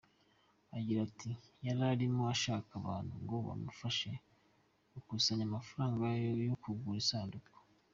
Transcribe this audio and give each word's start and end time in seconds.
Agira 0.77 0.99
ati 1.07 1.29
“Yari 1.65 1.81
arimo 1.93 2.21
ashaka 2.33 2.71
abantu 2.81 3.13
ngo 3.23 3.35
bamufashe 3.47 4.11
gukusanya 4.93 5.43
amafaranga 5.49 6.03
yo 6.49 6.55
kugura 6.63 6.99
isanduku. 7.03 7.57